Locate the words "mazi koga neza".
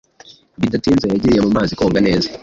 1.55-2.27